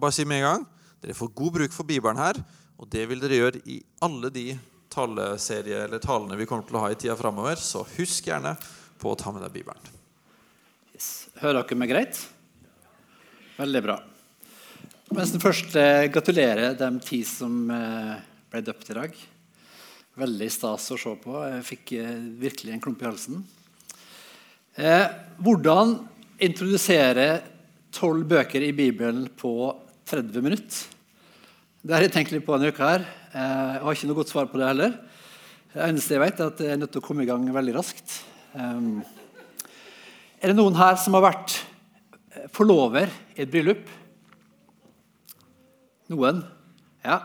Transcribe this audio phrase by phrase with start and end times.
[0.00, 0.62] kan bare si med en gang,
[1.00, 2.36] Dere får god bruk for Bibelen her,
[2.80, 4.50] og det vil dere gjøre i alle de
[4.92, 7.56] taleserier eller talene vi kommer til å ha i tida framover.
[7.60, 8.52] Så husk gjerne
[9.00, 9.80] på å ta med deg Bibelen.
[10.92, 11.30] Yes.
[11.40, 12.20] Hører dere meg greit?
[13.56, 13.96] Veldig bra.
[15.16, 18.14] Mens den første gratulerer de ti som eh,
[18.52, 19.20] ble døpt i dag.
[20.20, 21.36] Veldig stas å se på.
[21.48, 23.44] Jeg fikk eh, virkelig en klump i halsen.
[24.76, 25.06] Eh,
[25.40, 25.96] hvordan
[26.44, 27.30] introdusere
[27.94, 29.54] tolv bøker i Bibelen på
[30.10, 30.78] 30 minutter.
[31.86, 33.04] Det har jeg tenkt litt på en uke her.
[33.30, 34.96] Eh, jeg har ikke noe godt svar på det heller.
[35.70, 37.74] Det eneste jeg vet, er at jeg er nødt til å komme i gang veldig
[37.76, 38.16] raskt.
[38.58, 39.04] Um,
[40.42, 41.60] er det noen her som har vært
[42.56, 43.86] forlover i et bryllup?
[46.10, 46.42] Noen?
[47.06, 47.20] Ja.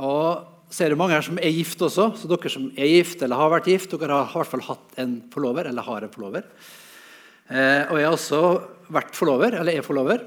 [0.00, 2.14] Og så er det mange her som er gift også.
[2.16, 4.96] Så dere som er gift eller har vært gift, dere har i hvert fall hatt
[5.04, 6.48] en forlover eller har en forlover.
[7.52, 8.40] Eh, og jeg har også
[8.94, 10.24] vært forlover, eller er forlover.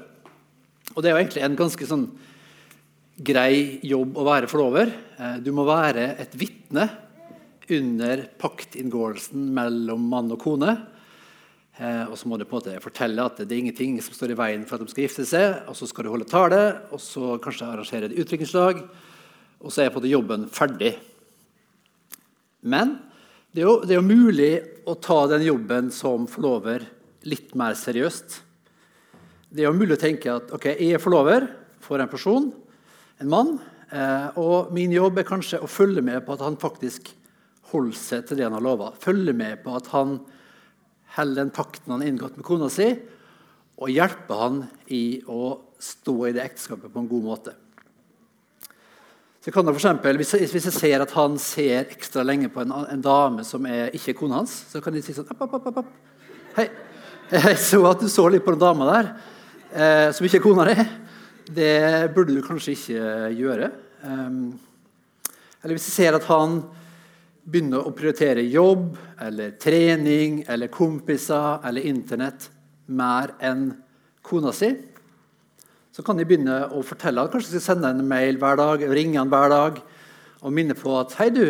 [0.94, 2.06] Og det er jo egentlig en ganske sånn
[3.18, 4.92] grei jobb å være forlover.
[5.18, 6.86] Eh, du må være et vitne
[7.74, 10.76] under paktinngåelsen mellom mann og kone.
[11.78, 14.34] Eh, og så må du på en måte fortelle at det er ingenting som står
[14.34, 15.60] i veien for at de skal gifte seg.
[15.70, 16.62] Og så skal du holde tale,
[16.94, 18.82] og så kanskje arrangere et utdrikningslag.
[19.58, 20.96] Og så er på en måte jobben ferdig.
[22.66, 22.96] Men
[23.54, 24.52] det er, jo, det er jo mulig
[24.88, 26.84] å ta den jobben som forlover
[27.28, 28.42] litt mer seriøst.
[29.48, 31.46] Det er jo mulig å tenke at ok, jeg er forlover
[31.80, 32.50] for en person,
[33.22, 33.54] en mann.
[33.88, 37.08] Eh, og min jobb er kanskje å følge med på at han faktisk
[37.70, 38.90] holder seg til det han har lova.
[39.00, 40.18] Følge med på at han
[41.16, 42.90] holder den pakten han har inngått med kona si,
[43.78, 44.60] og hjelpe han
[44.92, 47.56] i å stå i det ekteskapet på en god måte.
[49.40, 52.50] Så kan det for eksempel, hvis, jeg, hvis jeg ser at han ser ekstra lenge
[52.52, 55.48] på en, en dame som er ikke kona hans, så kan de si sånn opp,
[55.48, 56.22] opp, opp, opp.
[56.58, 56.68] Hei,
[57.32, 59.12] jeg så at du så litt på den dama der
[59.72, 60.86] eh, som ikke er kona di,
[61.56, 61.74] det
[62.14, 63.70] burde du kanskje ikke gjøre.
[64.04, 66.60] Eller hvis du ser at han
[67.48, 68.92] begynner å prioritere jobb
[69.24, 72.50] eller trening eller kompiser eller Internett
[72.92, 73.70] mer enn
[74.24, 74.68] kona si,
[75.92, 79.18] så kan de begynne å fortelle at kanskje skal sende en mail hver dag, ringe
[79.18, 79.80] han hver dag
[80.38, 81.48] og minne på at Hei, du.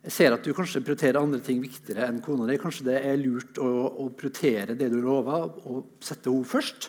[0.00, 2.56] Jeg ser at du kanskje prioriterer andre ting viktigere enn kona di.
[2.60, 3.68] Kanskje det er lurt å,
[4.00, 6.88] å prioritere det du lover, og sette henne først.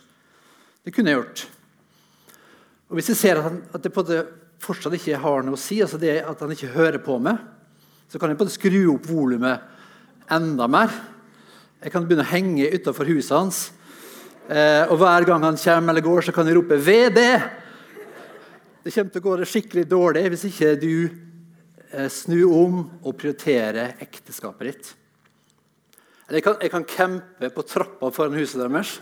[0.86, 1.44] Det kunne jeg gjort.
[2.88, 4.22] Og Hvis jeg ser at, han, at det det
[4.62, 7.40] fortsatt ikke har noe å si, altså det at han ikke hører på meg,
[8.12, 10.94] så kan jeg på det skru opp volumet enda mer.
[11.82, 13.62] Jeg kan begynne å henge utafor huset hans.
[14.48, 17.60] Eh, og hver gang han kommer eller går, så kan jeg rope 'VD'!
[18.82, 20.94] Det kommer til å gå skikkelig dårlig hvis ikke du
[22.12, 24.92] snu om og prioritere ekteskapet ditt.
[26.32, 28.94] Jeg kan, jeg kan campe på trappa foran huset deres.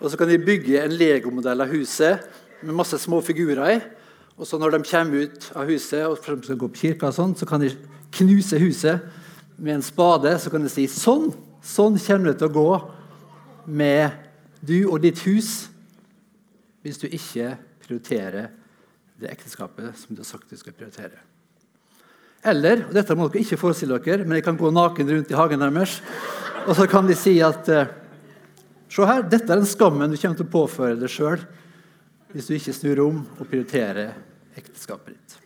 [0.00, 2.26] Og så kan de bygge en legomodell av huset
[2.60, 3.78] med masse små figurer i.
[4.36, 7.34] Og så når de kommer ut av huset og skal gå på kirka, og sånn,
[7.36, 7.72] så kan de
[8.16, 9.04] knuse huset
[9.56, 10.34] med en spade.
[10.40, 11.30] Så kan de si sånn,
[11.64, 12.70] sånn kommer det til å gå
[13.68, 14.16] med
[14.60, 15.70] du og ditt hus
[16.84, 17.54] hvis du ikke
[17.84, 18.52] prioriterer
[19.20, 21.29] det ekteskapet som du har sagt du skal prioritere.
[22.40, 25.36] Eller og dette må dere ikke forestille dere, men jeg kan gå naken rundt i
[25.36, 25.98] hagen deres,
[26.64, 27.96] og så kan de si at eh,
[28.90, 31.38] Se her, dette er den skammen du kommer til å påføre deg sjøl
[32.32, 34.16] hvis du ikke snur om og prioriterer
[34.58, 35.36] ekteskapet ditt.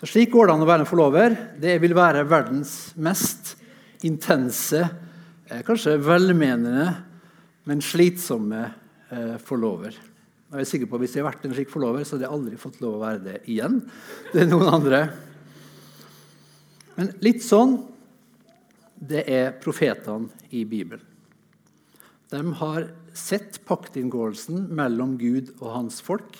[0.00, 1.36] Så Slik går det an å være en forlover.
[1.62, 3.54] Det vil være verdens mest
[4.02, 4.82] intense,
[5.46, 6.88] eh, kanskje velmenende,
[7.70, 9.94] men slitsomme eh, forlover.
[10.50, 12.34] Jeg er sikker på at Hvis jeg har vært en slik forlover, så hadde jeg
[12.34, 13.78] aldri fått lov å være det igjen.
[14.32, 15.00] Det er noen andre.
[16.96, 17.78] Men litt sånn
[19.00, 21.06] det er profetene i Bibelen.
[22.30, 26.36] De har sett paktinngåelsen mellom Gud og hans folk.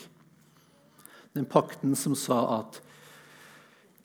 [1.34, 2.82] Den pakten som sa at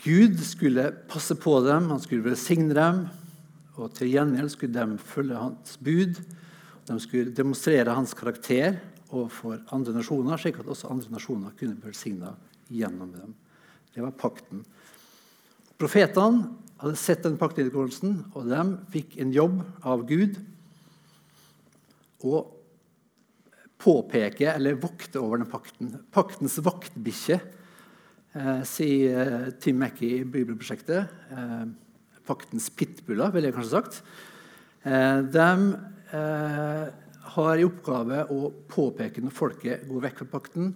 [0.05, 3.05] Gud skulle passe på dem, han skulle velsigne dem,
[3.75, 6.21] og til gjengjeld skulle de følge hans bud.
[6.85, 8.77] De skulle demonstrere hans karakter
[9.11, 12.33] overfor andre nasjoner, slik at også andre nasjoner kunne bli velsigna
[12.73, 13.35] gjennom dem.
[13.93, 14.63] Det var pakten.
[15.79, 16.49] Profetene
[16.81, 20.39] hadde sett den paktinngåelsen, og de fikk en jobb av Gud
[22.25, 22.41] å
[23.85, 25.93] påpeke eller vokte over den pakten.
[26.15, 27.39] Paktens vaktbikkje,
[28.33, 31.11] eh, sier eh, Tim Mackey i Bibelprosjektet.
[31.31, 31.65] Eh,
[32.25, 34.01] paktens pitbuller, ville jeg kanskje sagt.
[34.85, 35.49] Eh, de
[36.15, 40.73] eh, har i oppgave å påpeke når folket går vekk fra pakten,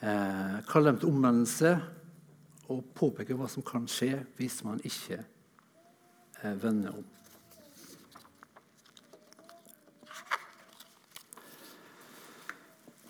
[0.00, 1.72] eh, kalle dem til omvendelse
[2.70, 7.08] og påpeke hva som kan skje hvis man ikke eh, vender om.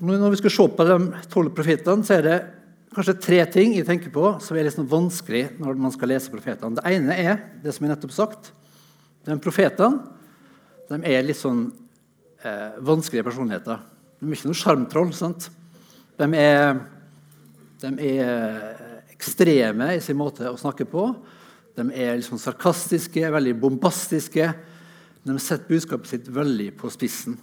[0.03, 0.97] Når vi skal se på de
[1.31, 2.39] tolv profetene, så er det
[2.93, 6.81] kanskje tre ting jeg tenker på som er sånn vanskelig når man skal lese profetene.
[6.81, 8.51] Det ene er det som jeg nettopp sagt.
[9.23, 10.03] De profetene
[10.91, 11.69] de er litt sånn
[12.45, 13.83] eh, vanskelige personligheter.
[14.21, 15.13] De er ikke noe sjarmtroll.
[16.19, 16.83] De er,
[17.83, 21.07] de er ekstreme i sin måte å snakke på.
[21.79, 24.51] De er liksom sarkastiske, veldig bombastiske.
[25.23, 27.39] De setter budskapet sitt veldig på spissen.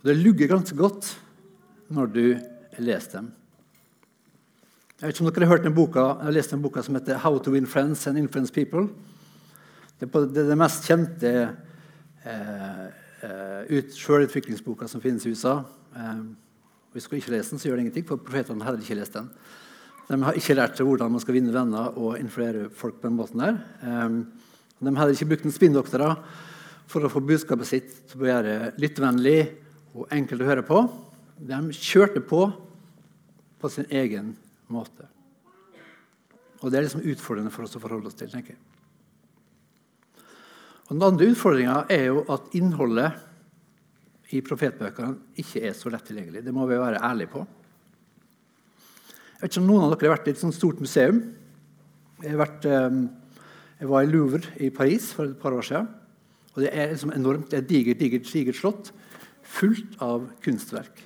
[0.00, 1.10] Og Det lugger ganske godt
[1.92, 2.24] når du
[2.78, 3.32] leser dem.
[5.00, 7.16] Jeg vet ikke om dere har hørt den boka, jeg lest en boka som heter
[7.16, 8.90] 'How to win friends and influence people'.
[9.98, 11.56] Det er det, mest kjente
[12.24, 12.86] eh,
[13.22, 15.60] eh, selvutviklingsboka som finnes i USA.
[15.96, 16.22] Eh,
[16.94, 19.28] hvis du ikke leser den, så gjør det ingenting, for profetene hadde ikke lest den.
[20.10, 23.18] De har ikke lært seg hvordan man skal vinne venner og influere folk på den
[23.18, 23.60] måten der.
[23.84, 24.08] Eh,
[24.80, 26.16] de heller ikke brukt en spinndoktorer
[26.90, 29.38] for å få budskapet sitt til å være lyttevennlig
[29.94, 30.82] og enkelt å høre på.
[31.38, 32.48] De kjørte på
[33.60, 34.32] på sin egen
[34.72, 35.04] måte.
[36.60, 38.30] Og Det er liksom utfordrende for oss å forholde oss til.
[38.30, 38.69] tenker jeg.
[40.90, 43.14] Og Den andre utfordringa er jo at innholdet
[44.34, 46.42] i profetbøkene ikke er så lett tilgjengelig.
[46.42, 47.44] Det må vi være ærlige på.
[49.30, 51.20] Jeg vet ikke om Noen av dere har vært i et sånt stort museum.
[52.24, 52.98] Jeg, vært, eh,
[53.80, 55.86] jeg var i Louvre i Paris for et par år siden.
[56.56, 57.50] Og Det er liksom enormt.
[57.50, 58.90] Det er digert, digert, digert slott
[59.46, 61.04] fullt av kunstverk.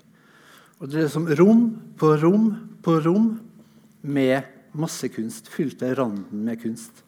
[0.81, 2.49] Og Det er som rom på rom
[2.83, 3.41] på rom
[4.03, 4.45] med
[4.75, 7.05] masse kunst, fylt til randen med kunst.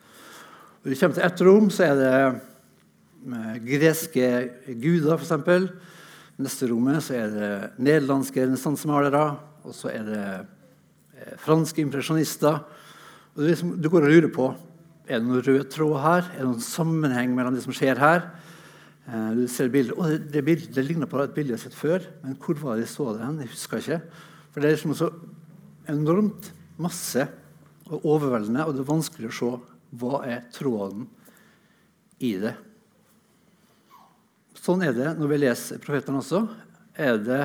[0.85, 2.41] Og du kommer til ett rom, så er det
[3.35, 4.31] eh, greske
[4.79, 5.69] guder, f.eks.
[6.37, 7.51] Neste rommet så er det
[7.81, 9.25] nederlandske renessansemalere.
[9.67, 12.63] Og så er det eh, franske impresjonister.
[13.35, 14.51] Og det liksom, Du går og lurer på
[15.07, 16.29] er det noen rød tråd her.
[16.35, 18.27] Er det noen sammenheng mellom det som skjer her?
[19.07, 21.79] Eh, du ser bildet, og det, bildet, det ligner på et bilde jeg har sett
[21.79, 23.41] før, men hvor var det jeg så det hen?
[23.45, 24.01] Jeg husker ikke.
[24.51, 25.11] For det er liksom så
[25.93, 26.51] enormt
[26.83, 27.29] masse
[27.87, 29.53] og overveldende, og det er vanskelig å se
[29.97, 31.07] hva er tråden
[32.19, 32.57] i det.
[34.67, 36.41] Sånn er det når vi leser profetene også.
[36.99, 37.43] Er det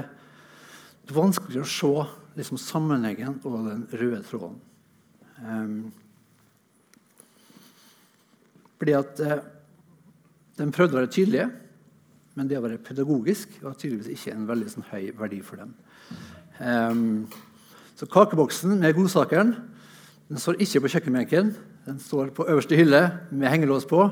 [1.14, 1.92] vanskelig å se
[2.40, 4.58] liksom, sammenhengen og den røde tråden.
[5.42, 5.92] Um,
[8.82, 9.38] fordi at uh,
[10.58, 11.48] de prøvde å være tydelige,
[12.38, 15.74] men det å være pedagogisk var tydeligvis ikke en veldig sånn, høy verdi for dem.
[16.62, 17.04] Um,
[17.98, 19.54] så kakeboksen med godsakeren
[20.32, 21.50] den står ikke på kjøkkenbenken.
[21.86, 23.02] Den står på øverste hylle
[23.36, 24.06] med hengelås på.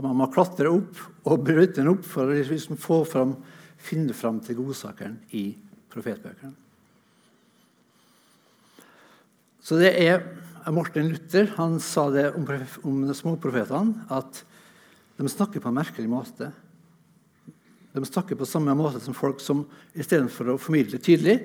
[0.00, 0.96] Og man må klatre opp
[1.28, 3.34] og bryte den opp for å liksom få fram,
[3.76, 5.50] finne fram til godsakeren i
[5.92, 6.54] profetbøkene.
[9.60, 10.24] Så det er
[10.72, 12.48] Martin Luther han sa det om,
[12.88, 14.40] om småprofetene at
[15.20, 16.48] de snakker på en merkelig måte.
[17.92, 21.42] De snakker på samme måte som folk som istedenfor å formidle tydelig,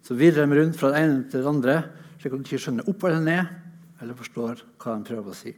[0.00, 1.80] så virrer de rundt fra det ene til det andre,
[2.16, 3.56] slik at de ikke skjønner opp eller ned,
[4.00, 5.52] eller forstår hva de prøver å si.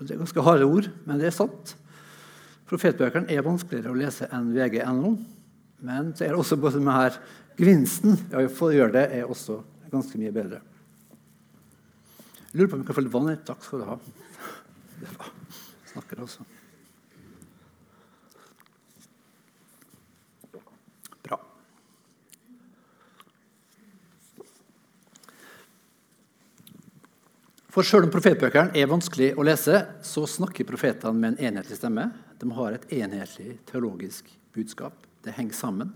[0.00, 1.74] Og Det er ganske harde ord, men det er sant.
[2.70, 5.12] Profetbøkene er vanskeligere å lese enn VG.no.
[5.84, 7.18] Men så er det også både med her
[7.60, 9.60] gevinsten ja, for å gjøre det er også
[9.92, 10.60] ganske mye bedre.
[12.50, 13.34] Jeg lurer på om jeg kan få litt vann.
[13.46, 13.98] Takk skal du ha.
[15.00, 15.30] Det var
[15.92, 16.46] snakker også.
[27.80, 32.02] For Selv om profetbøkene er vanskelig å lese, så snakker profetene med en enhetlig stemme.
[32.36, 34.98] De har et enhetlig teologisk budskap.
[35.24, 35.94] Det henger sammen.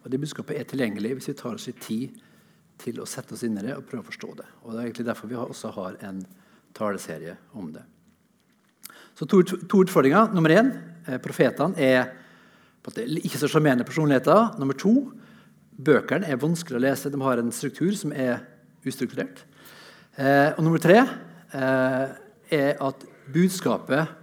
[0.00, 2.14] Og det budskapet er tilgjengelig hvis vi tar oss tid
[2.80, 4.46] til å sette oss inn i det og prøve å forstå det.
[4.62, 6.24] Og Det er egentlig derfor vi også har en
[6.80, 7.84] taleserie om det.
[9.12, 10.32] Så to, to utfordringer.
[10.32, 10.72] Nummer én
[11.04, 12.08] eh, profetene er
[12.88, 14.56] ikke så sjarmerende personligheter.
[14.56, 15.10] Nummer to
[15.76, 17.12] bøkene er vanskelig å lese.
[17.12, 18.46] De har en struktur som er
[18.88, 19.44] ustrukturert.
[20.18, 22.14] Eh, og nummer tre eh,
[22.50, 24.16] er at budskapet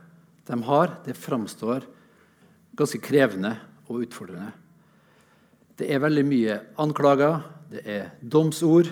[0.45, 1.85] de har, det framstår
[2.75, 3.53] ganske krevende
[3.87, 4.49] og utfordrende.
[5.79, 7.37] Det er veldig mye anklager,
[7.71, 8.89] det er domsord,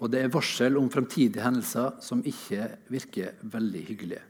[0.00, 4.24] og det er varsel om fremtidige hendelser som ikke virker veldig hyggelige.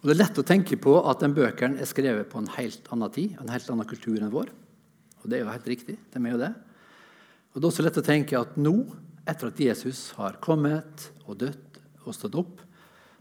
[0.00, 2.88] Og Det er lett å tenke på at den bøkene er skrevet på en helt
[2.88, 4.48] annen tid en helt annen kultur enn vår.
[5.20, 5.98] Og det er jo helt riktig.
[6.00, 6.54] det er jo det.
[7.52, 8.74] Og Det er også lett å tenke at nå,
[9.30, 12.58] etter at Jesus har kommet og dødd og stått opp,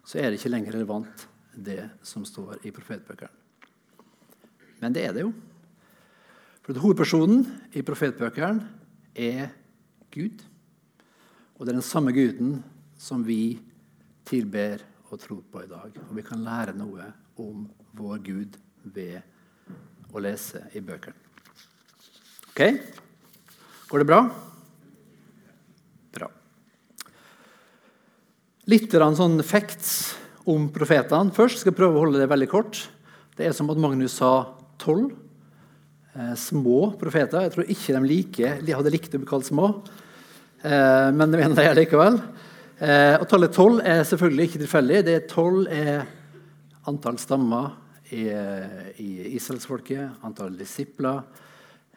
[0.06, 3.36] så er det ikke lenger relevant, det som står i profetbøkene.
[4.80, 5.34] Men det er det jo.
[6.64, 7.44] For Hovedpersonen
[7.76, 8.64] i profetbøkene
[9.18, 9.50] er
[10.14, 10.44] Gud.
[11.58, 12.60] Og det er den samme Guden
[13.00, 13.60] som vi
[14.30, 15.98] tilber og tror på i dag.
[16.08, 17.10] Og vi kan lære noe
[17.42, 17.66] om
[17.98, 19.20] vår Gud ved
[20.14, 21.18] å lese i bøkene.
[22.54, 22.64] Ok?
[23.90, 24.22] Går det bra?
[28.70, 30.14] Litt sånn facts
[30.46, 31.64] om profetene først.
[31.64, 32.78] Skal jeg prøve å holde det veldig kort.
[33.34, 35.16] Det er som at Magnus sa tolv
[36.14, 37.48] eh, små profeter.
[37.48, 39.72] Jeg tror ikke de like, de hadde likt å bli kalt små,
[40.62, 42.20] eh, men det mener de likevel.
[42.78, 45.02] Eh, og Tallet tolv er selvfølgelig ikke tilfeldig.
[45.08, 46.06] Det Tolv er
[46.92, 47.72] antall stammer
[48.14, 48.28] i,
[49.02, 51.24] i israelsfolket, antall disipler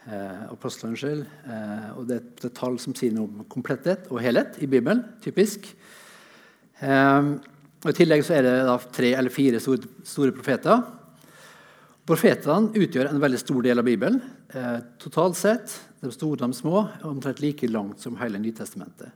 [0.09, 1.29] eh, apostlene selv.
[1.45, 5.05] Eh, og det er et tall som sier noe om kompletthet og helhet i Bibelen.
[5.21, 5.75] typisk.
[6.83, 7.31] Eh,
[7.83, 10.83] og I tillegg så er det da tre eller fire store, store profeter.
[12.07, 14.21] Profetene utgjør en veldig stor del av Bibelen.
[14.51, 19.15] Eh, totalt sett, de store og de små, omtrent like langt som hele Nytestamentet.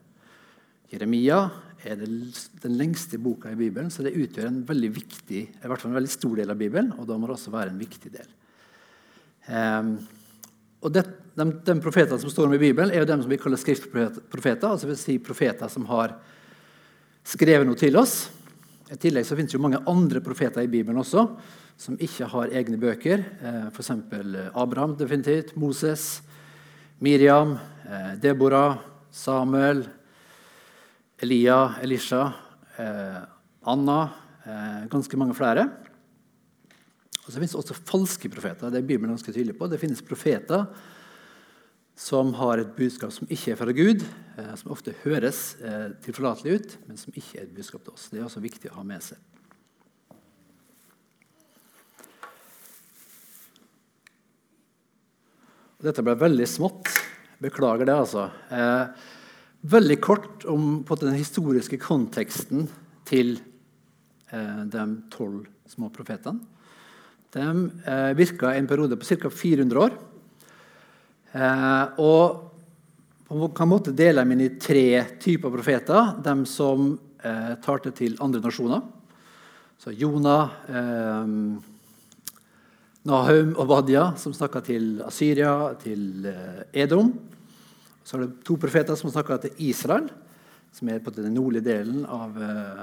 [0.92, 1.40] Jeremia
[1.86, 5.90] er den lengste boka i Bibelen, så det utgjør en veldig viktig, i hvert fall
[5.90, 6.92] en veldig stor del av Bibelen.
[6.94, 8.30] og da må det også være en viktig del.
[9.46, 9.90] Um,
[10.82, 11.04] og det,
[11.38, 14.68] de, de, profetene som står om i Bibelen, er jo dem som vi kaller skriftprofeter.
[14.68, 16.16] altså vil si profeter som har
[17.26, 18.28] skrevet noe til oss.
[18.86, 21.26] I tillegg så finnes det jo mange andre profeter i Bibelen også,
[21.76, 23.24] som ikke har egne bøker.
[23.42, 23.90] Eh, F.eks.
[24.54, 26.22] Abraham, definitivt, Moses,
[27.02, 28.78] Miriam, eh, Deborah,
[29.10, 29.82] Samuel,
[31.18, 32.32] Elia, Elisha,
[32.76, 33.20] eh,
[33.66, 34.00] Anna
[34.44, 35.66] eh, Ganske mange flere.
[37.26, 38.70] Og så finnes det også falske profeter.
[38.70, 39.66] Det er Bibelen ganske tydelig på.
[39.66, 40.68] Det finnes profeter
[41.96, 44.04] som har et budskap som ikke er fra Gud,
[44.36, 48.10] eh, som ofte høres eh, tilforlatelig ut, men som ikke er et budskap til oss.
[48.12, 49.18] Det er også viktig å ha med seg.
[55.86, 56.92] Dette ble veldig smått.
[57.40, 58.28] Beklager det, altså.
[58.52, 59.08] Eh,
[59.64, 62.68] veldig kort om den historiske konteksten
[63.08, 63.38] til
[64.26, 64.82] de
[65.14, 66.42] tolv små profetene.
[67.36, 69.30] De eh, virka en periode på ca.
[69.30, 69.96] 400 år.
[71.36, 72.42] Eh, og
[73.26, 76.14] på en måte deler dem inn i tre typer profeter.
[76.24, 78.84] De som eh, talte til andre nasjoner.
[79.82, 81.32] Så Jonah, eh,
[83.06, 87.12] Nahum og Badia, som snakka til Asyria, til eh, Edom.
[88.06, 90.08] Så er det to profeter som snakka til Israel,
[90.72, 92.82] som er på den nordlige delen av eh,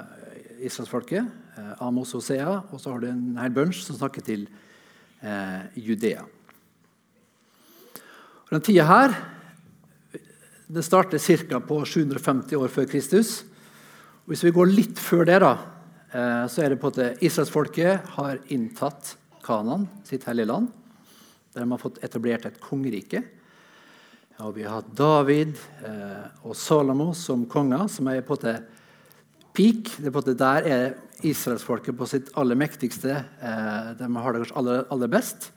[0.67, 1.33] israelsfolket.
[1.57, 2.59] Eh, Amos og Hosea.
[2.69, 4.45] Og så har du en hel bunch som snakker til
[5.23, 6.27] eh, Judea.
[8.53, 9.13] Og den tida her
[10.69, 11.57] det starter ca.
[11.57, 13.31] på 750 år før Kristus.
[14.21, 15.53] Og hvis vi går litt før det, da,
[16.13, 20.69] eh, så er det på at israelsfolket har inntatt Kanan, sitt hellige land.
[21.53, 23.23] Der de har fått etablert et kongerike.
[24.45, 28.61] Og vi har hatt David eh, og Salomo som konger, som er på en
[29.57, 29.97] peak.
[29.97, 30.93] Det er på der er
[31.25, 33.17] israelsfolket på sitt aller mektigste.
[33.17, 35.49] Eh, de har det kanskje aller, aller, best.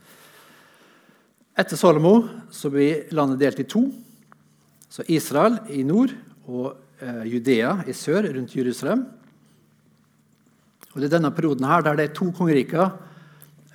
[1.56, 3.86] Etter Salomo så blir landet delt i to.
[4.92, 6.12] Så Israel i nord
[6.46, 9.06] og eh, Judea i sør, rundt Jerusalem.
[10.92, 12.92] Og Det er denne perioden her der det er to kongeriker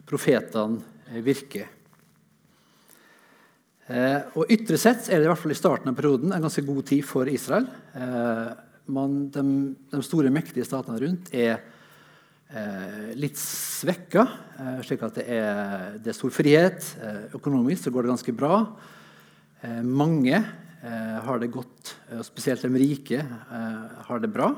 [0.10, 1.70] profetene eh, virker.
[3.92, 6.64] Eh, og Ytre sett er det i hvert fall i starten av perioden en ganske
[6.68, 7.66] god tid for Israel.
[7.98, 8.50] Eh,
[8.92, 9.44] man, de,
[9.90, 11.60] de, store, mektige statene rundt er
[12.56, 14.26] eh, litt svekka.
[14.60, 16.86] Eh, slik at det er, det er stor frihet.
[17.02, 18.58] Eh, økonomisk så går det ganske bra.
[19.64, 23.24] Eh, mange eh, har det godt, og spesielt de rike
[24.08, 24.52] har det bra.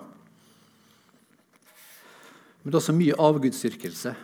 [2.63, 4.15] Men det er også mye avgudsdyrkelse.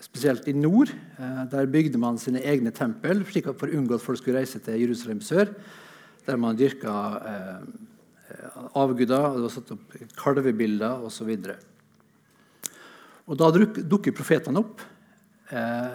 [0.00, 0.90] spesielt i nord.
[1.50, 4.58] der bygde man sine egne tempel slik at for å unngå at folk skulle reise
[4.58, 5.48] til Jerusalem sør
[6.26, 6.94] der man dyrka
[7.26, 7.62] eh,
[8.78, 11.32] avguder, og det var satt opp kalvebilder osv.
[13.32, 14.82] Da dukker profetene opp
[15.54, 15.94] eh,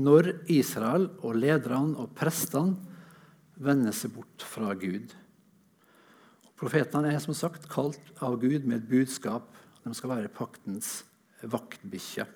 [0.00, 2.76] når Israel og lederne og prestene
[3.60, 5.12] vender seg bort fra Gud.
[6.60, 9.48] Profetene er som sagt kalt av Gud med et budskap.
[9.84, 11.00] De skal være paktens
[11.40, 12.26] vaktbikkje.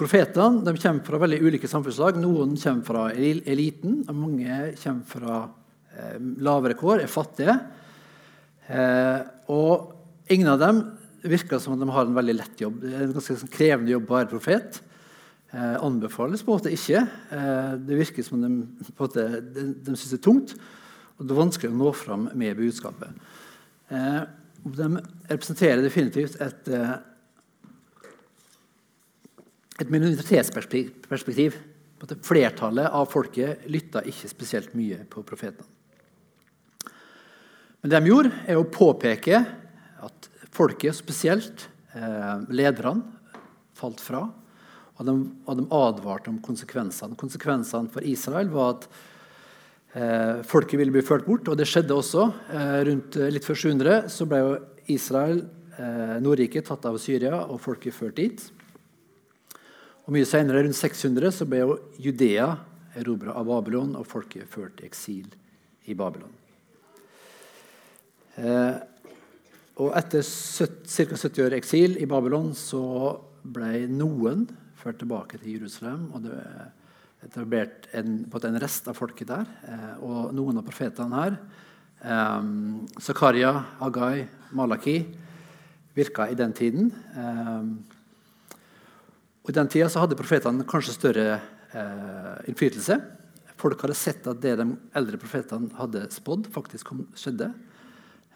[0.00, 2.16] Profetene kommer fra veldig ulike samfunnslag.
[2.18, 5.59] Noen kommer fra eliten, og mange kommer fra eh,
[6.44, 7.56] lavere kår, er fattige.
[8.70, 9.20] Eh,
[9.50, 10.82] og ingen av dem
[11.26, 12.84] virker som at de har en veldig lett jobb.
[12.86, 14.80] En ganske sånn krevende jobb å være profet.
[15.50, 17.02] Eh, anbefales på en måte ikke.
[17.34, 18.52] Eh, det virker som de,
[19.00, 20.54] måte, de, de syns det er tungt,
[21.18, 23.30] og det er vanskelig å nå fram med budskapet.
[23.90, 24.20] Eh,
[24.60, 24.90] de
[25.30, 26.98] representerer definitivt et eh,
[29.80, 31.58] et minoritetsperspektiv.
[32.24, 35.79] Flertallet av folket lytta ikke spesielt mye på profetene.
[37.80, 39.40] Men det de gjorde, er å påpeke
[40.04, 43.06] at folket, spesielt eh, lederne,
[43.78, 44.26] falt fra.
[45.00, 45.14] Og de,
[45.48, 47.16] og de advarte om konsekvensene.
[47.20, 48.84] Konsekvensene for Israel var at
[49.96, 52.26] eh, folket ville bli ført bort, og det skjedde også.
[52.52, 54.50] Eh, rundt eh, litt før 700 så ble jo
[54.92, 55.40] Israel,
[55.78, 58.44] eh, Nordriket, tatt av Syria, og folket ført dit.
[60.04, 62.50] Og Mye senere, rundt 600, så ble jo Judea
[63.00, 65.32] erobra av Babylon, og folket ført i eksil
[65.88, 66.39] i Babylon.
[68.40, 68.76] Eh,
[69.80, 70.66] og etter ca.
[71.16, 72.82] 70 år eksil i Babylon så
[73.40, 74.46] ble noen
[74.80, 76.10] ført tilbake til Jerusalem.
[76.14, 76.36] og det
[77.20, 79.48] etablert en, en rest av folket der.
[79.68, 81.36] Eh, og noen av profetene her,
[82.00, 82.42] eh,
[83.04, 83.52] Zakaria,
[83.84, 84.98] Agai, Malaki,
[85.96, 86.90] virka i den tiden.
[87.12, 87.64] Eh,
[89.40, 91.26] og I den tida så hadde profetene kanskje større
[91.74, 93.00] eh, innflytelse.
[93.60, 97.50] Folk hadde sett at det de eldre profetene hadde spådd, faktisk kom, skjedde.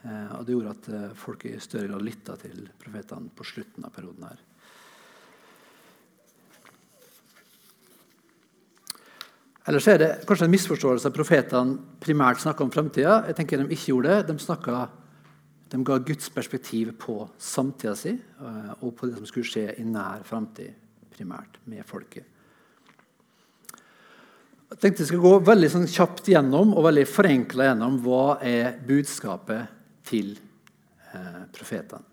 [0.05, 3.87] Eh, og det gjorde at eh, folk i større grad lytta til profetene på slutten
[3.87, 4.27] av perioden.
[4.29, 4.43] her.
[9.65, 13.23] Ellers er det kanskje en misforståelse at profetene primært snakka om framtida.
[13.31, 14.27] Jeg tenker de ikke gjorde det.
[14.29, 14.99] De, snakket,
[15.73, 19.87] de ga Guds perspektiv på samtida si eh, og på det som skulle skje i
[19.89, 20.77] nær framtid,
[21.17, 22.29] primært med folket.
[24.75, 28.75] Jeg tenkte jeg skal gå veldig sånn kjapt gjennom og veldig forenkla gjennom hva er
[28.85, 29.74] budskapet
[30.07, 30.35] til
[31.13, 32.05] eh, profetene.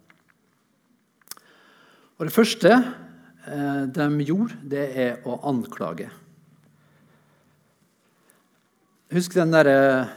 [2.22, 6.10] Og Det første eh, de gjorde, det er å anklage.
[9.12, 9.68] Husk den, der,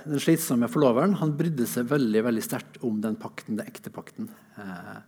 [0.04, 1.16] den slitsomme forloveren.
[1.18, 4.28] Han brydde seg veldig veldig sterkt om den pakten, den ekte pakten.
[4.60, 4.98] Eh,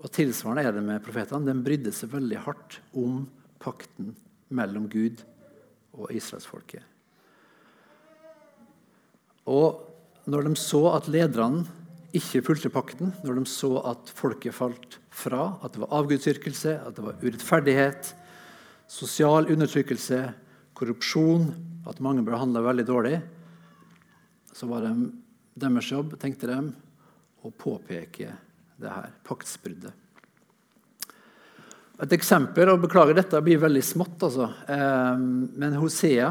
[0.00, 1.46] og Tilsvarende er det med profetene.
[1.46, 3.26] De brydde seg veldig hardt om
[3.60, 4.14] pakten
[4.56, 5.20] mellom Gud
[5.94, 6.82] og israelsfolket.
[9.50, 11.66] Og når de så at lederne
[12.16, 16.96] ikke fulgte pakten, når de så at folket falt fra, at det var avgudsdyrkelse, at
[16.96, 18.12] det var urettferdighet,
[18.90, 20.20] sosial undertrykkelse,
[20.74, 21.50] korrupsjon
[21.88, 23.20] at mange ble handla veldig dårlig,
[24.52, 24.94] så var det
[25.60, 26.60] deres jobb, tenkte de,
[27.40, 28.34] å påpeke
[28.80, 29.94] det her paktsbruddet.
[32.00, 34.48] Et eksempel, og beklager dette blir veldig smått, altså.
[34.66, 36.30] men Hosea,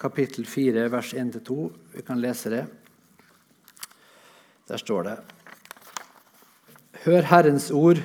[0.00, 1.56] kapittel 4, vers 1-2,
[1.92, 2.62] vi kan lese det.
[4.70, 5.16] Der står det
[7.02, 7.98] Hør Herrens ord,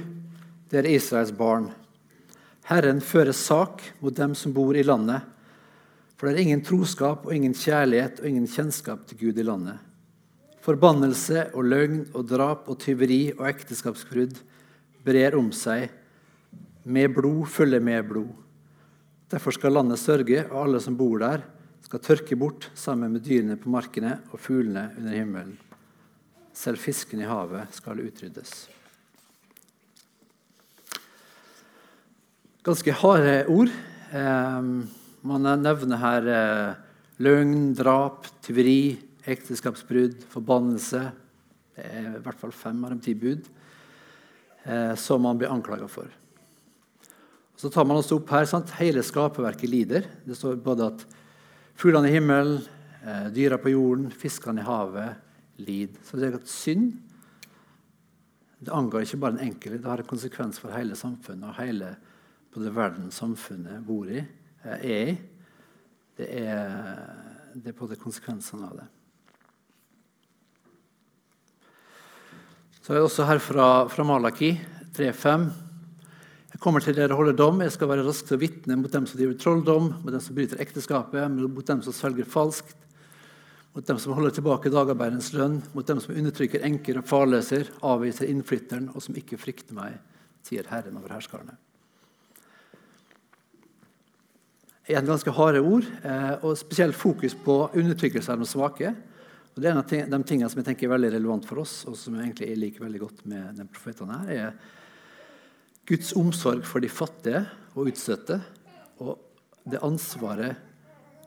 [0.71, 1.69] dere Israels barn.
[2.67, 5.21] Herren fører sak mot dem som bor i landet.
[6.17, 9.77] For det er ingen troskap og ingen kjærlighet og ingen kjennskap til Gud i landet.
[10.65, 14.41] Forbannelse og løgn og drap og tyveri og ekteskapsbrudd
[15.05, 15.91] brer om seg.
[16.89, 18.33] Med blod følger med blod.
[19.31, 21.45] Derfor skal landet sørge, og alle som bor der,
[21.83, 25.55] skal tørke bort sammen med dyrene på markene og fuglene under himmelen.
[26.57, 28.51] Selv fisken i havet skal utryddes.
[32.65, 33.69] Ganske harde ord.
[34.09, 34.69] Eh,
[35.27, 36.79] man nevner her eh,
[37.21, 41.03] løgn, drap, tyveri, ekteskapsbrudd, forbannelse.
[41.77, 43.45] Det er i hvert fall fem av de ti bud
[44.65, 46.09] eh, som man blir anklaga for.
[47.57, 48.73] Så tar man også opp her sant?
[48.81, 50.09] Hele skaperverket lider.
[50.25, 51.05] Det står både at
[51.77, 52.65] fuglene i himmelen,
[53.05, 55.26] eh, dyra på jorden, fiskene i havet
[55.61, 56.01] lider.
[56.05, 56.91] Så det er at synd
[58.57, 61.91] det angår ikke bare den enkelte, det har en konsekvens for hele samfunnet og hele
[62.53, 64.23] både verden samfunnet bor i
[64.65, 65.17] er i.
[66.17, 67.03] Det er,
[67.53, 68.87] det er både konsekvensene av det.
[72.81, 74.55] Så er det også her fra, fra Malaki
[74.97, 75.47] 3.5.
[76.55, 77.61] Jeg kommer til dere og holder dom.
[77.61, 80.37] Jeg skal være rask til å vitne mot dem som driver trolldom, mot dem som
[80.37, 82.86] bryter ekteskapet, mot dem som svelger falskt,
[83.77, 88.25] mot dem som holder tilbake dagarbeiderens lønn, mot dem som undertrykker enker og farløser, avviser
[88.25, 89.99] innflytteren, og som ikke frykter meg,
[90.47, 91.53] sier Herren over herskarene
[94.87, 98.93] Igjen en ganske harde ord, eh, og spesielt fokus på undertrykkelse av de svake.
[99.51, 101.81] Og det er en av de tingene som jeg tenker er veldig relevant for oss,
[101.91, 106.79] og som jeg egentlig liker veldig godt med den profetene her, er Guds omsorg for
[106.79, 107.43] de fattige
[107.75, 108.39] og utstøtte,
[109.03, 109.19] og
[109.67, 110.66] det ansvaret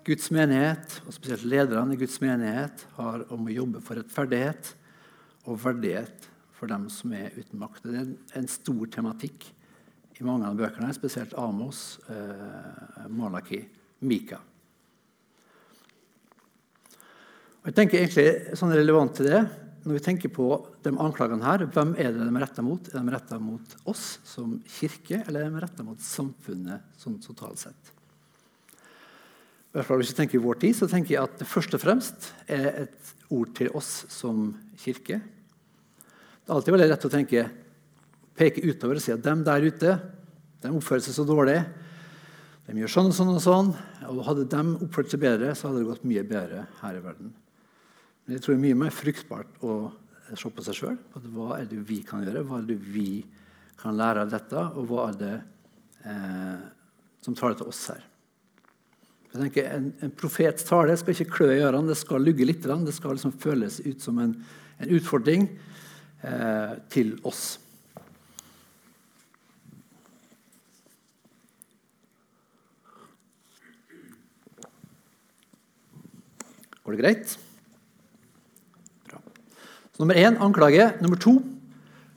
[0.06, 4.74] Guds menighet, og spesielt lederne i Guds menighet, har om å jobbe for rettferdighet
[5.44, 7.84] og verdighet for dem som er uten makt.
[7.84, 9.50] Det er en stor tematikk
[10.20, 13.62] i mange av bøkene, spesielt Amos, eh, Malaki,
[14.04, 14.40] Mika.
[17.60, 19.48] Og jeg tenker egentlig sånn relevant til det,
[19.80, 20.46] Når vi tenker på
[20.84, 22.84] de anklagene her, hvem er det de er retta mot?
[22.92, 27.62] Er de retta mot oss som kirke, eller er de retta mot samfunnet sånn totalt
[27.62, 27.92] sett?
[29.70, 31.82] Hvert fall Hvis jeg tenker i vår tid, så tenker jeg at det først og
[31.82, 34.48] fremst er et ord til oss som
[34.82, 35.20] kirke.
[35.20, 37.44] Det er alltid veldig lett å tenke
[38.40, 39.92] peke utover og si at dem der ute
[40.60, 41.60] de oppfører seg så dårlig.
[42.66, 43.70] De gjør sånn og sånn og sånn.
[44.10, 47.30] Og hadde de oppført seg bedre, så hadde det gått mye bedre her i verden.
[48.24, 49.78] Men jeg tror det er mye mer fruktbart å
[50.34, 50.98] se på seg sjøl.
[51.30, 52.44] Hva er det vi kan gjøre?
[52.46, 53.08] Hva er det vi
[53.80, 54.66] kan lære av dette?
[54.74, 55.34] Og hva er det
[56.10, 56.68] eh,
[57.22, 58.09] som tar det til oss her?
[59.30, 62.64] Jeg tenker, En, en profets tale skal ikke klø i ørene, det skal lugge litt.
[62.66, 64.32] Det skal liksom føles ut som en,
[64.82, 65.46] en utfordring
[66.26, 67.60] eh, til oss.
[76.82, 77.38] Går det greit?
[79.06, 79.22] Bra.
[79.94, 80.90] Så nummer én anklage.
[80.98, 81.38] Nummer to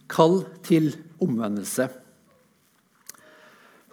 [0.10, 1.92] kall til omvendelse.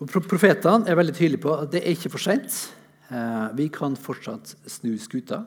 [0.00, 2.62] Profetene er veldig tydelige på at det er ikke for seint.
[3.10, 5.42] Eh, vi kan fortsatt snu skuta.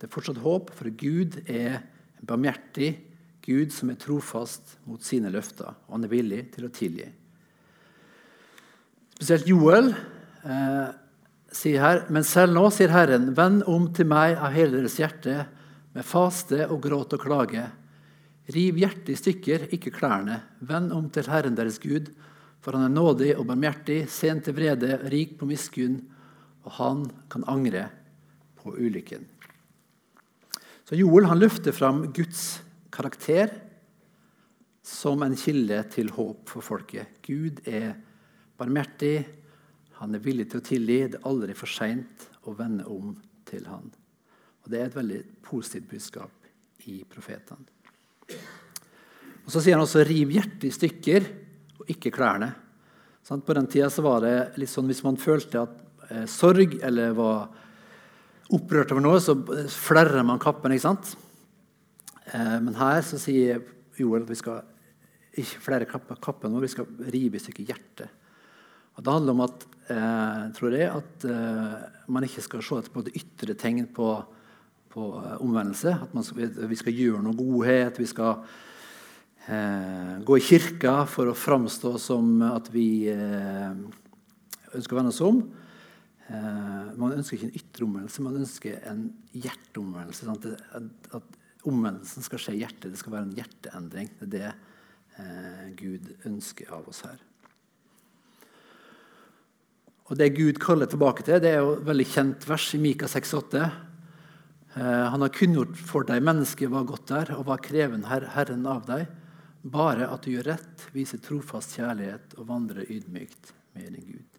[0.00, 2.94] Det er fortsatt håp, for Gud er en barmhjertig
[3.44, 7.08] Gud som er trofast mot sine løfter, og han er villig til å tilgi.
[9.18, 10.88] Spesielt Joel eh,
[11.52, 15.42] sier her, men selv nå, sier Herren, vend om til meg av hele deres hjerte,
[15.92, 17.64] med faste og gråt og klage.
[18.54, 20.38] Riv hjertet i stykker, ikke klærne.
[20.64, 22.08] Vend om til Herren deres Gud,
[22.64, 25.98] for han er nådig og barmhjertig, sent til vrede, rik på miskunn
[26.64, 27.86] og han kan angre
[28.60, 29.24] på ulykken.
[30.84, 33.52] Så Joel han løfter fram Guds karakter
[34.82, 37.20] som en kilde til håp for folket.
[37.22, 37.94] Gud er
[38.58, 39.22] barmhjertig,
[40.00, 40.98] han er villig til å tilgi.
[41.12, 43.12] Det er aldri for seint å vende om
[43.48, 43.90] til han.
[44.64, 46.48] Og Det er et veldig positivt budskap
[46.88, 47.68] i profetene.
[49.44, 51.26] Og Så sier han også 'riv hjertet i stykker,
[51.80, 52.54] og ikke klærne'.
[53.28, 57.48] På den tida var det litt sånn hvis man følte at eh, sorg eller var
[58.50, 59.36] opprørt over noe, så
[59.70, 60.74] flerrer man kappen.
[60.74, 61.14] ikke sant?
[62.32, 63.62] Eh, men her så sier
[63.98, 64.64] Joel at vi skal
[65.40, 68.16] ikke flere kappen, vi skal rive i stykker hjertet.
[68.96, 71.76] Og det handler om at, eh, tror jeg, at eh,
[72.08, 74.08] man ikke skal se etter det ytre tegn på,
[74.90, 75.94] på eh, omvendelse.
[75.94, 78.00] At skal, vi skal gjøre noe godhet.
[78.02, 78.42] Vi skal
[79.46, 83.08] eh, gå i kirka for å framstå som at vi
[84.74, 85.40] ønsker å vende oss om.
[86.30, 90.26] Eh, man ønsker ikke en ytre omvendelse, man ønsker en hjerteomvendelse.
[90.28, 90.60] Sånn
[91.18, 91.38] at,
[91.68, 92.92] omvendelsen skal skje i hjertet.
[92.92, 94.06] Det skal være en hjerteendring.
[94.20, 94.52] Det er det
[95.20, 97.18] eh, Gud ønsker av oss her.
[100.10, 103.10] Og Det Gud kaller tilbake til, det er jo et veldig kjent vers i Mika
[103.10, 103.60] 6,8.
[104.74, 108.86] Eh, han har kunngjort for deg mennesket hva godt der, og hva krever Herren av
[108.88, 109.06] deg?
[109.60, 114.29] Bare at du gjør rett, viser trofast kjærlighet og vandrer ydmykt med din Gud.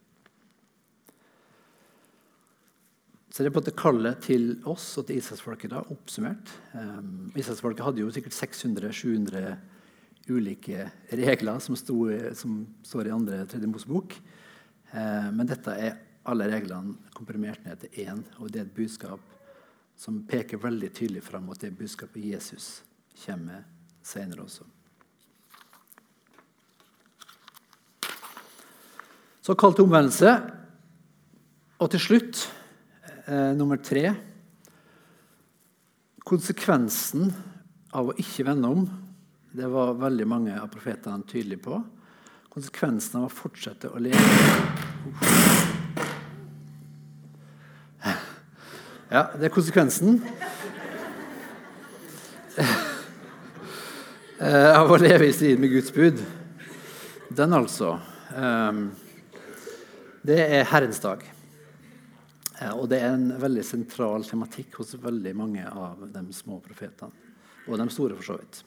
[3.32, 6.52] Så det er på en måte kallet til oss og til israelsfolket da, oppsummert.
[6.76, 9.54] Um, israelsfolket hadde jo sikkert 600-700
[10.32, 11.96] ulike regler som, sto,
[12.36, 14.18] som, står i andre tredje Mosebok.
[14.92, 15.96] Uh, men dette er
[16.28, 19.24] alle reglene komprimert ned til én, og det er et budskap
[19.96, 22.82] som peker veldig tydelig fram mot det budskapet Jesus
[23.24, 24.68] kommer med senere også.
[29.42, 30.34] Så kall til omvendelse.
[31.82, 32.50] Og til slutt
[33.32, 34.12] eh, nummer tre
[36.22, 37.32] Konsekvensen
[37.98, 38.84] av å ikke vende om
[39.52, 41.82] det var veldig mange av profetene tydelige på.
[42.54, 44.22] Konsekvensen av å fortsette å leve
[49.12, 50.22] Ja, det er konsekvensen.
[54.42, 56.18] Eh, av å leve i strid med Guds bud.
[57.30, 57.92] Den, altså.
[58.34, 58.80] Eh,
[60.26, 61.22] det er Herrens dag.
[62.62, 67.30] Eh, og det er en veldig sentral tematikk hos veldig mange av de små profetene.
[67.68, 68.64] Og de store, for så vidt.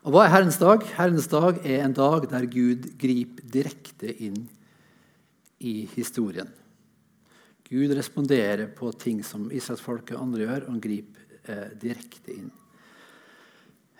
[0.00, 0.84] Og Hva er Herrens dag?
[0.96, 4.46] Herrens dag er en dag der Gud griper direkte inn
[5.60, 6.48] i historien.
[7.70, 12.48] Gud responderer på ting som israelsfolket og andre gjør, og han griper eh, direkte inn.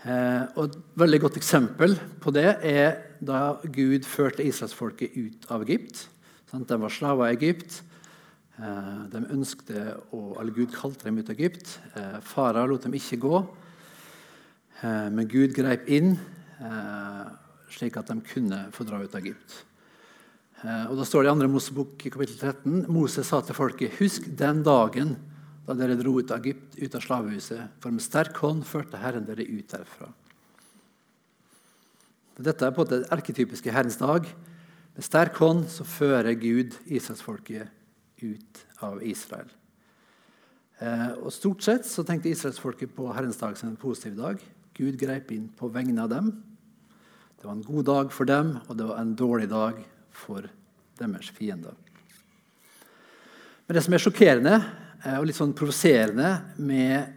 [0.00, 5.66] Eh, og Et veldig godt eksempel på det er da Gud førte israelsfolket ut av
[5.68, 6.06] Egypt.
[6.48, 6.70] Sant?
[6.70, 7.82] De var slaver i Egypt.
[8.60, 11.78] Eh, de ønskte, og alle Gud kalte dem ut av Egypt.
[11.96, 13.38] Eh, Farah lot dem ikke gå.
[14.82, 16.18] Eh, men Gud greip inn
[17.72, 19.54] slik at de kunne få dra ut av Egypt.
[20.90, 21.48] Og Da står det i 2.
[21.48, 25.16] Mosebok kapittel 13 Moses sa til folket Husk den dagen
[25.64, 29.24] da dere dro ut av Egypt, ut av slavehuset, for med sterk hånd førte Herren
[29.24, 30.10] dere ut derfra.
[32.36, 34.28] Dette er på den erketypiske Herrens dag.
[34.94, 37.79] Med sterk hånd så fører Gud Israelsfolket
[38.22, 39.50] ut av Israel.
[40.80, 44.40] Eh, og Stort sett så tenkte israelsfolket på Herrens dag som en positiv dag.
[44.76, 46.30] Gud greip inn på vegne av dem.
[47.36, 49.78] Det var en god dag for dem, og det var en dårlig dag
[50.12, 50.48] for
[51.00, 51.76] deres fiender.
[53.66, 57.12] Men det som er sjokkerende eh, og litt sånn provoserende med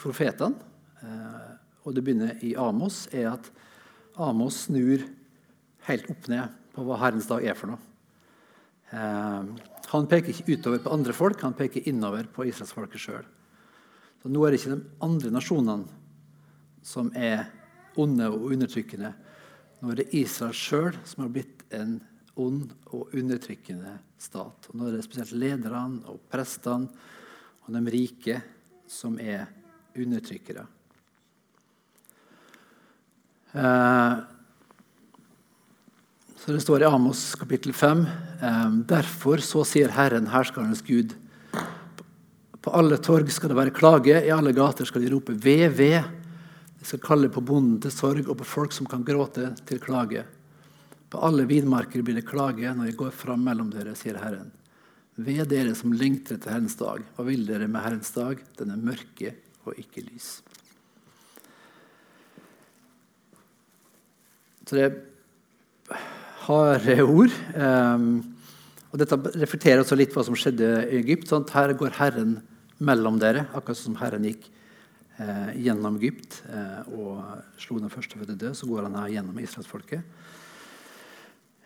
[0.00, 0.56] profetene,
[1.04, 1.52] eh,
[1.84, 3.48] og det begynner i Amos, er at
[4.18, 5.04] Amos snur
[5.88, 7.80] helt opp ned på hva Herrens dag er for noe.
[8.92, 13.26] Eh, han peker ikke utover på andre folk, han peker innover på israelsfolket sjøl.
[14.28, 17.46] Nå er det ikke de andre nasjonene som er
[17.98, 19.12] onde og undertrykkende.
[19.80, 21.98] Nå er det Israel sjøl som har blitt en
[22.38, 24.68] ond og undertrykkende stat.
[24.68, 26.90] Og nå er det spesielt lederne og prestene
[27.64, 28.40] og de rike
[28.88, 29.46] som er
[29.98, 30.64] undertrykkere.
[33.56, 34.18] Eh,
[36.38, 38.06] så Det står i Amos kapittel 5.:
[38.42, 41.14] eh, Derfor så sier Herren, herskernes Gud,
[42.62, 46.02] på alle torg skal det være klage, i alle gater skal de rope ved, ved.
[46.78, 50.24] De skal kalle på bonden til sorg og på folk som kan gråte, til klage.
[51.10, 54.52] På alle vidmarker blir det klage når jeg går fram mellom dere, sier Herren.
[55.16, 57.02] Ved dere som lengter etter Herrens dag.
[57.16, 58.38] Hva vil dere med Herrens dag?
[58.60, 59.34] Den er mørke
[59.66, 60.38] og ikke lys.
[64.68, 64.98] Så det er
[66.48, 67.34] harde ord.
[67.54, 68.10] Um,
[68.88, 71.28] og dette reflekterer også litt hva som skjedde i Egypt.
[71.28, 71.52] Sant?
[71.52, 72.38] Her går Herren
[72.80, 74.46] mellom dere, akkurat som Herren gikk
[75.18, 78.56] eh, gjennom Egypt eh, og slo den førstefødte død.
[78.56, 80.06] Så går han her gjennom israelsfolket.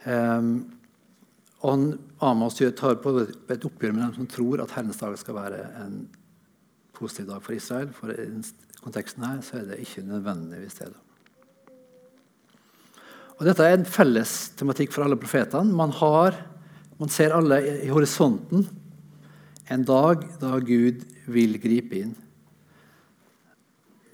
[0.02, 0.64] Um,
[1.62, 1.92] og
[2.26, 6.00] Amos tar på et oppgjør med dem som tror at Herrens dag skal være en
[6.96, 7.92] positiv dag for Israel.
[7.94, 8.26] For i
[8.82, 10.90] konteksten her så er det ikke nødvendigvis det.
[13.42, 15.74] Og Dette er en felles tematikk for alle profetene.
[15.74, 15.90] Man,
[16.94, 18.68] man ser alle i horisonten
[19.66, 22.12] en dag da Gud vil gripe inn.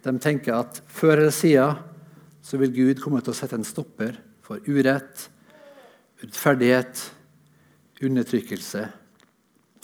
[0.01, 4.65] De tenker at før eller siden vil Gud komme til å sette en stopper for
[4.65, 5.29] urett,
[6.25, 7.05] rettferdighet,
[8.01, 8.89] undertrykkelse.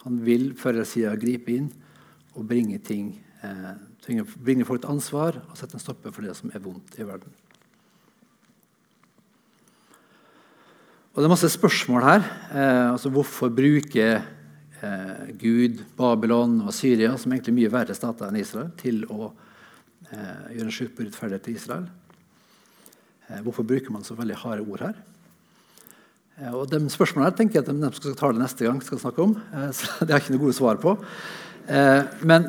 [0.07, 1.68] Han vil før eller siden gripe inn
[2.33, 3.11] og bringe ting
[3.44, 3.74] eh,
[4.40, 7.43] bringe folk til ansvar og sette en stopper for det som er vondt i verden.
[11.14, 12.24] Og Det er masse spørsmål her.
[12.50, 14.16] Eh, altså Hvorfor bruker
[14.83, 19.29] eh, Gud Babylon og Syria, som egentlig er mye verre stater enn Israel, til å
[20.11, 21.85] eh, gjøre en slutt på til Israel?
[23.29, 24.96] Eh, hvorfor bruker man så veldig harde ord her?
[26.40, 28.81] Eh, og de spørsmålene her tenker jeg at de skal ta det neste gang.
[28.83, 30.96] skal snakke om, eh, så Det har jeg ikke noe gode svar på.
[32.27, 32.48] Men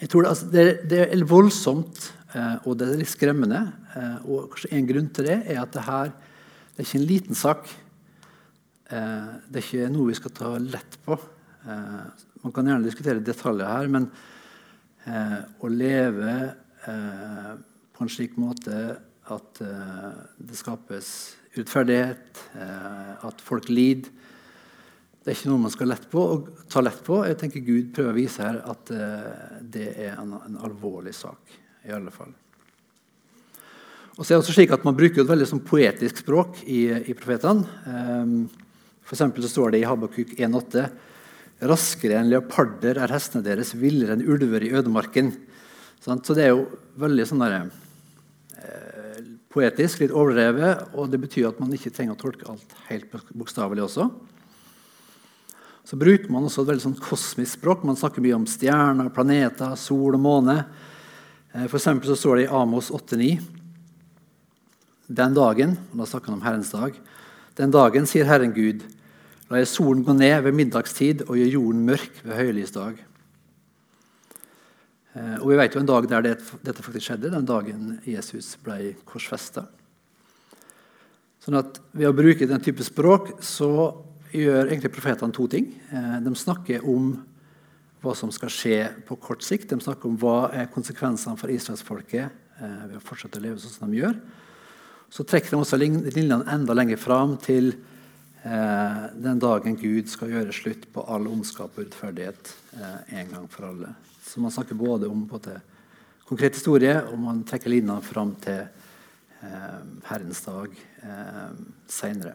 [0.00, 2.08] jeg tror det, altså, det, det er voldsomt,
[2.64, 3.60] og det er litt skremmende.
[4.24, 6.10] Og kanskje En grunn til det er at det her
[6.78, 7.64] det er ikke en liten sak.
[8.88, 11.16] Det er ikke noe vi skal ta lett på.
[11.66, 14.06] Man kan gjerne diskutere detaljer her, men
[15.58, 16.36] å leve
[16.86, 18.78] på en slik måte
[19.34, 21.10] at det skapes
[21.58, 24.10] urettferdighet, eh, at folk lider.
[25.18, 26.24] Det er ikke noe man skal lett på,
[26.70, 27.20] ta lett på.
[27.26, 31.56] Jeg tenker Gud prøver å vise her at eh, det er en, en alvorlig sak.
[31.84, 32.32] i alle fall.
[34.18, 36.88] Og så er det også slik at Man bruker et veldig sånn poetisk språk i,
[36.90, 37.62] i profetene.
[37.86, 38.48] Um,
[39.06, 40.88] for så står det i Habakuk 1,8.:
[41.70, 45.32] Raskere enn leoparder er hestene deres, villere enn ulver i ødemarken.
[46.02, 46.66] Så det er jo
[47.00, 47.70] veldig sånn der,
[49.52, 53.86] poetisk, litt overdrevet, og det betyr at man ikke trenger å tolke alt helt bokstavelig
[53.86, 54.08] også.
[55.88, 57.86] Så bruker man også et veldig sånn kosmisk språk.
[57.86, 60.58] Man snakker mye om stjerner, planeter, sol og måne.
[61.54, 63.57] Eh, for så står det i Amos 8,9.:
[65.08, 66.96] Den dagen og da snakker han om Herrens dag,
[67.58, 68.84] den dagen, sier Herren Gud,
[69.48, 73.00] la jeg solen gå ned ved middagstid og gjøre jorden mørk ved høylys dag.
[75.40, 78.92] og Vi vet jo en dag der det, dette faktisk skjedde, den dagen Jesus ble
[79.08, 79.64] korsfesta.
[81.42, 83.72] Sånn at ved å bruke den type språk så
[84.36, 85.70] gjør egentlig profetene to ting.
[85.88, 87.14] Eh, de snakker om
[88.02, 89.70] hva som skal skje på kort sikt.
[89.72, 93.74] De snakker om hva er konsekvensene for israelsfolket eh, ved å fortsette å leve sånn
[93.78, 94.18] som de gjør.
[95.10, 97.72] Så trekker de også linjene enda lenger fram til
[98.48, 102.52] den dagen Gud skal gjøre slutt på all ondskap og urettferdighet
[103.18, 103.90] en gang for alle.
[104.24, 105.56] Så man snakker både om både
[106.28, 109.78] konkret historie, og man trekker linjene fram til eh,
[110.10, 111.54] Herrens dag eh,
[111.88, 112.34] seinere.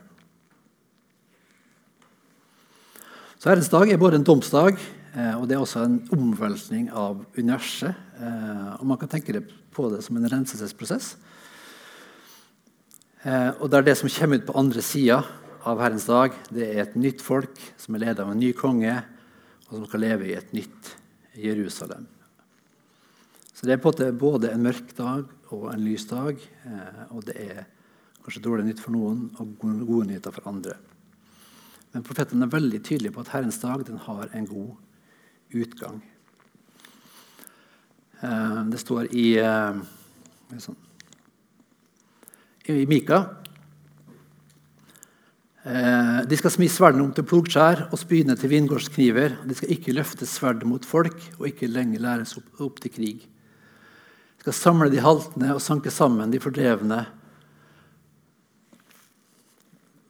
[3.37, 7.21] Så Herrens dag er både en domsdag eh, og det er også en omveltning av
[7.37, 7.93] universet.
[8.17, 11.13] Eh, og Man kan tenke på det som en renselsesprosess.
[13.23, 15.21] Eh, og det er det som kommer ut på andre sida
[15.63, 18.97] av Herrens dag, det er et nytt folk som er ledet av en ny konge,
[19.69, 20.89] og som skal leve i et nytt
[21.39, 22.03] Jerusalem.
[23.53, 26.35] Så det er både en mørk dag og en lys dag.
[26.67, 27.63] Eh, og det er
[28.25, 30.75] kanskje dårlig nytt for noen og gode nyheter for andre.
[31.95, 36.03] Men profeten er veldig tydelig på at Herrens dag den har en god utgang.
[38.19, 39.29] Eh, det står i,
[40.59, 40.83] sånn,
[42.71, 43.23] i Mika
[45.63, 49.37] Eh, de skal smi sverdene om til plogskjær og spydene til vingårdskniver.
[49.47, 53.21] De skal ikke løfte sverd mot folk og ikke lenger læres opp, opp, til krig.
[53.23, 57.05] De skal samle de haltende og sanke sammen de fordrevne.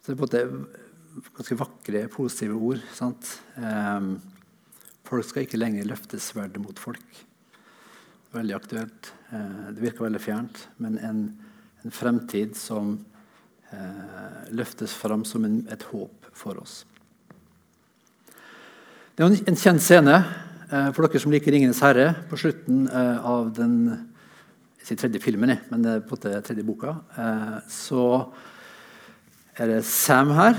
[0.01, 0.55] Så det er
[1.37, 2.81] ganske vakre, positive ord.
[2.97, 3.37] Sant?
[5.03, 7.19] folk skal ikke lenger løfte sverdet mot folk.
[8.33, 9.11] Veldig aktuelt.
[9.29, 11.25] Eh, det virker veldig fjernt, men en,
[11.83, 12.97] en fremtid som
[13.73, 16.83] Eh, løftes fram som en, et håp for oss.
[19.15, 22.13] Det er en kjent scene eh, for dere som liker 'Ringenes herre'.
[22.29, 23.73] På slutten eh, av den
[24.83, 26.97] ikke tredje filmen, men på den tredje boka,
[27.71, 28.27] så
[29.55, 30.57] er det Sam her.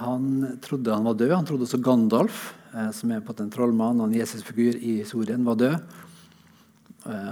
[0.00, 1.34] Han trodde han var død.
[1.34, 2.54] Han trodde også Gandalf,
[2.96, 5.76] som er på en trollmann og en Jesus-figur i historien, var død.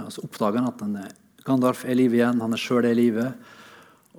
[0.05, 2.41] Og Så oppdager han at Gandalf er i live igjen.
[2.43, 3.29] Han er sjøl i live.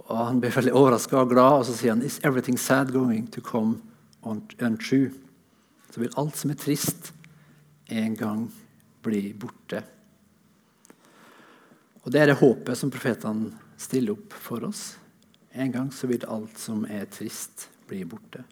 [0.07, 3.27] Og Han blir veldig overraska og glad, og så sier han Is everything sad going
[3.35, 3.83] to come
[4.25, 5.13] untrue?
[5.93, 7.13] Så vil alt som er trist,
[7.89, 8.49] en gang
[9.05, 9.83] bli borte.
[12.05, 14.97] Og Det er det håpet som profetene stiller opp for oss.
[15.53, 18.45] En gang så vil alt som er trist, bli borte.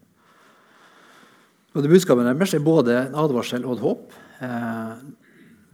[1.77, 4.13] Og det Budskapet deres er både en advarsel og et håp.
[4.41, 4.93] Eh,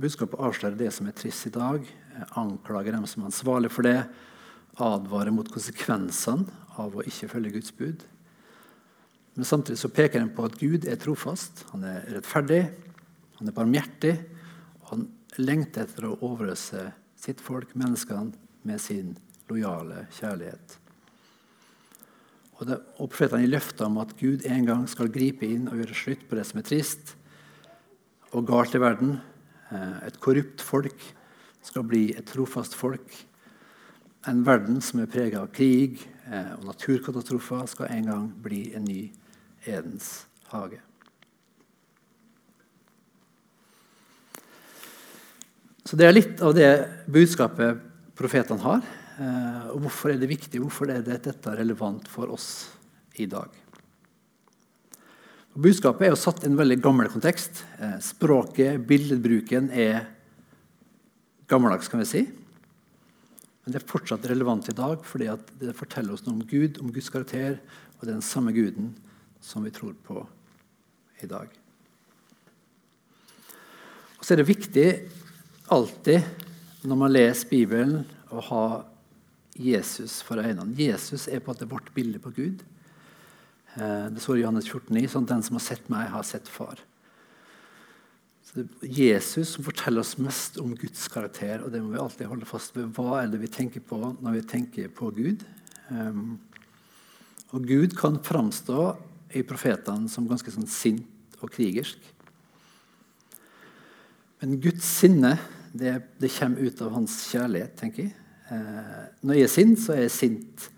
[0.03, 1.87] budskapet avslører det som er trist i dag,
[2.39, 3.99] anklager dem som er ansvarlig for det,
[4.83, 6.49] advarer mot konsekvensene
[6.81, 8.05] av å ikke følge Guds bud.
[9.37, 12.63] Men samtidig så peker han på at Gud er trofast, han er rettferdig,
[13.39, 14.13] han er barmhjertig.
[14.83, 15.07] Og han
[15.41, 19.17] lengter etter å overøse sitt folk, menneskene, med sin
[19.51, 20.77] lojale kjærlighet.
[22.61, 25.81] Og, det, og Profetene gir løfter om at Gud en gang skal gripe inn og
[25.81, 27.17] gjøre slutt på det som er trist
[28.31, 29.17] og galt i verden.
[29.75, 31.03] Eh, et korrupt folk
[31.63, 33.15] skal bli et trofast folk
[34.31, 35.99] en verden som er prega av krig
[36.31, 39.03] eh, og naturkatastrofer, skal en gang bli en ny
[39.67, 40.81] Edens hage.
[45.87, 46.71] Så Det er litt av det
[47.11, 47.83] budskapet
[48.19, 48.87] profetene har.
[49.19, 50.63] Eh, og Hvorfor er det viktig?
[50.63, 52.49] Hvorfor er dette relevant for oss
[53.19, 53.51] i dag?
[55.53, 57.65] Og budskapet er jo satt i en veldig gammel kontekst.
[57.79, 60.07] Eh, språket, billedbruken, er
[61.51, 62.23] gammeldags, kan vi si.
[63.63, 66.93] Men det er fortsatt relevant i dag fordi det forteller oss noe om Gud, om
[66.95, 67.59] Guds karakter,
[67.97, 68.93] og det er den samme Guden
[69.43, 70.25] som vi tror på
[71.23, 71.51] i dag.
[74.19, 74.89] Og så er det viktig
[75.73, 78.03] alltid når man leser Bibelen,
[78.33, 78.67] å ha
[79.55, 80.75] Jesus for øynene.
[80.75, 82.63] Jesus er på en måte vårt bilde på Gud.
[83.77, 86.81] Eh, det står i Johannes 14,9 sånn den som har sett meg, har sett far.
[88.53, 92.01] Så det er Jesus som forteller oss mest om Guds karakter, og det må vi
[92.03, 92.91] alltid holde fast ved.
[92.93, 95.47] Hva er det vi tenker på når vi tenker på Gud?
[95.89, 96.37] Um,
[97.57, 98.91] og Gud kan framstå
[99.33, 101.97] i profetene som ganske sånn sint og krigersk.
[104.43, 105.39] Men Guds sinne
[105.73, 108.15] det, det, kommer ut av hans kjærlighet, tenker jeg.
[108.53, 110.71] Eh, når jeg er sint, så er jeg sint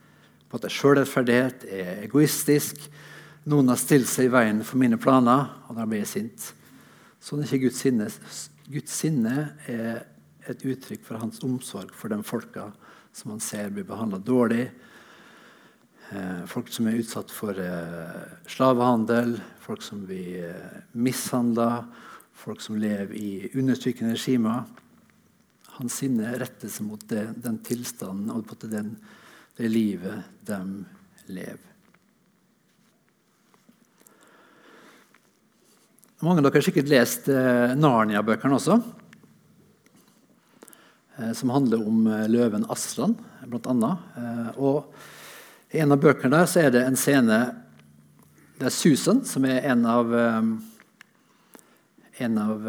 [0.47, 2.85] på at jeg sjølrettferdighet er egoistisk.
[3.51, 6.53] Noen har stilt seg i veien for mine planer, og da blir jeg sint.
[7.25, 8.07] Sånn er ikke Guds sinne.
[8.69, 9.37] Guds sinne
[9.71, 10.03] er
[10.51, 12.67] et uttrykk for hans omsorg for de folka
[13.17, 14.67] som han ser blir behandla dårlig.
[16.13, 21.87] Eh, folk som er utsatt for eh, slavehandel, folk som blir eh, mishandla,
[22.37, 24.67] folk som lever i undertrykkende regimer.
[25.79, 30.61] Hans sinne retter seg mot det, den tilstanden og mot det livet de
[31.33, 31.74] lever.
[36.25, 38.79] Mange av dere har sikkert lest eh, Narnia-bøkene også.
[41.19, 43.13] Eh, som handler om eh, løven Aslan,
[43.45, 43.91] bl.a.
[44.57, 47.41] Og I en av bøkene der så er det en scene
[48.57, 50.15] der Susan, som er en av,
[52.25, 52.65] en av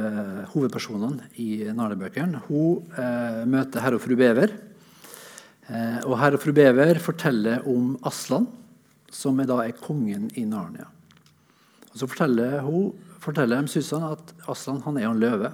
[0.52, 2.90] hovedpersonene i Narnia-bøkene, hun
[3.54, 4.52] møter herr og fru Bever.
[6.10, 8.50] og herr og fru Bever forteller om Aslan,
[9.08, 10.90] som er da er kongen i Narnia.
[11.94, 15.52] Og så forteller hun forteller dem Susan at Aslan han er en løve.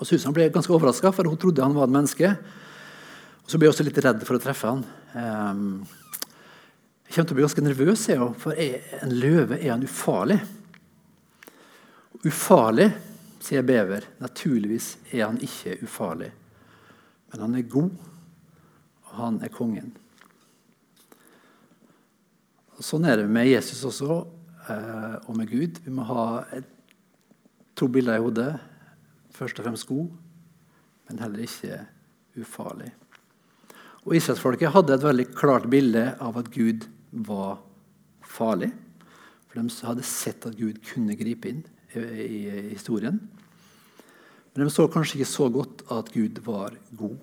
[0.00, 2.30] Og Susan ble ganske overraska, for hun trodde han var et menneske.
[3.44, 4.84] Og Så ble hun også litt redd for å treffe han.
[7.04, 10.38] Jeg kommer til å bli ganske nervøs, jeg, for er en løve er han ufarlig.
[12.24, 12.88] Ufarlig
[13.42, 14.06] sier Bever.
[14.22, 16.30] Naturligvis er han ikke ufarlig.
[17.32, 17.90] Men han er god,
[19.08, 19.90] og han er kongen.
[22.78, 24.22] Og sånn er det med Jesus også,
[25.26, 25.80] og med Gud.
[25.84, 26.24] Vi må ha
[26.56, 26.66] et,
[27.78, 28.50] to bilder i hodet.
[29.34, 30.08] Først og fremst god,
[31.08, 31.78] men heller ikke
[32.40, 32.90] ufarlig.
[34.06, 36.86] Og Israelsfolket hadde et veldig klart bilde av at Gud
[37.26, 37.60] var
[38.24, 38.70] farlig.
[39.50, 41.64] For de hadde sett at Gud kunne gripe inn
[41.94, 43.18] i, historien.
[44.54, 47.18] Men de så kanskje ikke så godt at Gud var god.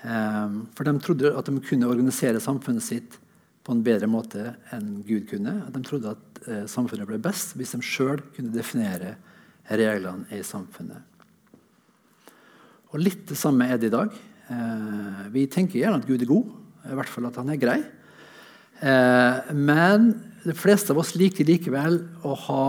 [0.00, 3.18] Um, for de trodde at de kunne organisere samfunnet sitt
[3.64, 5.58] på en bedre måte enn Gud kunne.
[5.66, 9.16] At de trodde at eh, samfunnet ble best hvis de sjøl kunne definere
[9.70, 11.04] reglene i samfunnet.
[12.90, 14.14] Og Litt det samme er det i dag.
[14.50, 16.54] Eh, vi tenker gjerne at Gud er god,
[16.90, 17.78] i hvert fall at han er grei.
[18.80, 20.14] Eh, men
[20.46, 22.64] de fleste av oss liker likevel å ha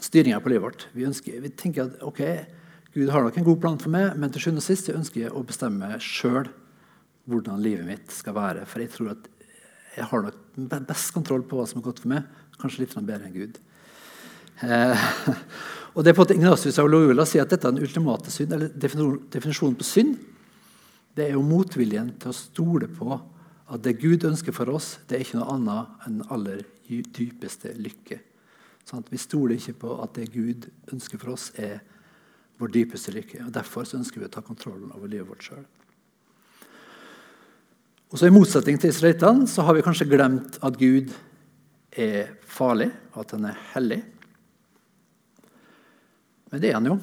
[0.00, 0.84] styringa på livet vårt.
[0.96, 2.22] Vi, ønsker, vi tenker at ok,
[2.96, 5.32] Gud har nok en god plan for meg, men til sjuende og sist ønsker jeg
[5.36, 6.48] å bestemme sjøl
[7.30, 8.64] hvordan livet mitt skal være.
[8.68, 9.28] For jeg tror at
[9.94, 12.26] jeg har nok best kontroll på hva som er godt for meg.
[12.60, 13.60] Kanskje litt bedre enn Gud.
[14.62, 15.06] Eh,
[15.94, 18.54] og det er på at Ignatius av Loyola sier at dette er den ultimate synd,
[18.54, 20.18] eller definisjonen på synd.
[21.14, 25.16] Det er jo motviljen til å stole på at det Gud ønsker for oss, det
[25.16, 28.18] er ikke noe annet enn den aller dypeste lykke.
[28.84, 31.78] Sånn vi stoler ikke på at det Gud ønsker for oss, er
[32.60, 33.46] vår dypeste lykke.
[33.46, 35.64] og Derfor ønsker vi å ta kontrollen over livet vårt sjøl.
[38.12, 41.10] I motsetning til israelittene så har vi kanskje glemt at Gud
[41.90, 44.00] er farlig, at han er hellig.
[46.52, 46.98] Men det er han jo.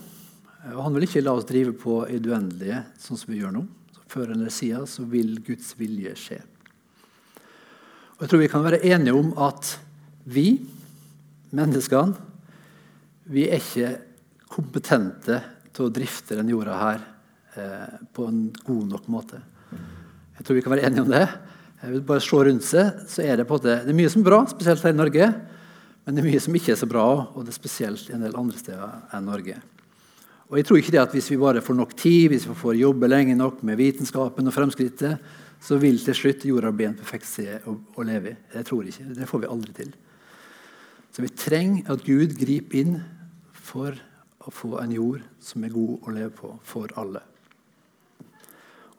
[0.71, 3.55] Og han vil ikke la oss drive på i det uendelige, sånn som vi gjør
[3.57, 3.65] nå.
[3.95, 6.39] Så før eller siden så vil Guds vilje skje.
[8.15, 9.73] Og jeg tror vi kan være enige om at
[10.29, 10.61] vi,
[11.57, 12.13] menneskene,
[13.31, 13.95] vi er ikke
[14.51, 15.39] kompetente
[15.71, 17.03] til å drifte denne jorda her
[17.57, 19.41] eh, på en god nok måte.
[20.41, 21.25] Jeg tror vi kan være enige om det.
[21.83, 24.23] Jeg vil bare se rundt seg, så er Det på det, det er mye som
[24.23, 25.27] er bra, spesielt her i Norge.
[26.01, 28.33] Men det er mye som ikke er så bra, og det er spesielt en del
[28.33, 29.59] andre steder enn Norge.
[30.49, 32.73] Og jeg tror ikke det at Hvis vi bare får nok tid, hvis vi får
[32.73, 35.19] jobbe lenge nok med vitenskapen og fremskrittet,
[35.61, 38.37] så vil til slutt jorda bli en perfekt sted å, å leve i.
[38.51, 39.13] Det tror jeg ikke.
[39.13, 39.93] Det får vi aldri til.
[41.13, 42.97] Så vi trenger at Gud griper inn
[43.53, 43.93] for
[44.41, 47.21] å få en jord som er god å leve på for alle.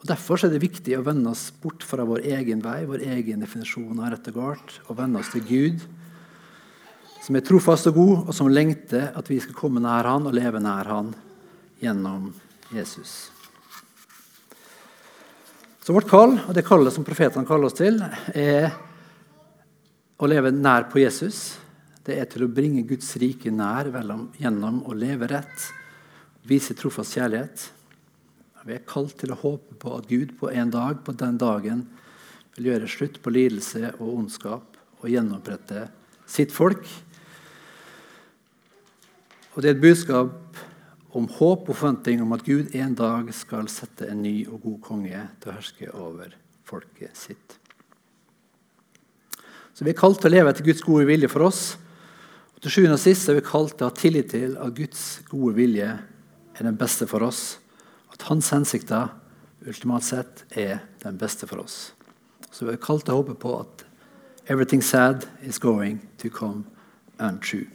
[0.02, 3.44] Og Derfor er det viktig å vende oss bort fra vår egen vei, vår egen
[3.44, 5.84] definisjon av rett og galt, og vende oss til Gud,
[7.22, 10.34] som er trofast og god, og som lengter at vi skal komme nær Han og
[10.34, 11.12] leve nær Han
[11.82, 12.32] gjennom
[12.74, 13.30] Jesus.
[15.82, 18.02] Så vårt kall, og det kallet som profetene kaller oss til,
[18.34, 18.72] er
[20.18, 21.62] å leve nær på Jesus
[22.06, 23.90] det er til å bringe Guds rike nær
[24.40, 25.68] gjennom å leve rett,
[26.42, 27.68] vise trofast kjærlighet.
[28.62, 31.86] Vi er kalt til å håpe på at Gud på en dag, på den dagen,
[32.54, 35.88] vil gjøre slutt på lidelse og ondskap og gjenopprette
[36.30, 36.84] sitt folk.
[39.52, 40.60] Og Det er et budskap
[41.12, 44.78] om håp og forventning om at Gud en dag skal sette en ny og god
[44.84, 47.58] konge til å herske over folket sitt.
[49.74, 51.76] Så Vi er kalt til å leve etter Guds gode vilje for oss.
[52.54, 55.20] Og Til sjuende og sist er vi kalt til å ha tillit til at Guds
[55.28, 57.58] gode vilje er den beste for oss.
[58.28, 59.08] Hans hensikter
[59.66, 61.94] ultimalt sett er den beste for oss.
[62.50, 63.84] Så vi er kalt til å håpe på at
[64.46, 66.64] everything sad is going to come
[67.18, 67.66] untrue.